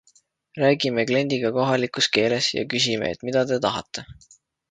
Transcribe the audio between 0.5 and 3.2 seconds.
Räägime kliendiga kohalikus keeles ja küsime,